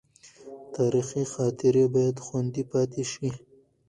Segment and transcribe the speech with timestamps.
[0.75, 3.29] تاریخي خاطرې باید خوندي پاتې شي.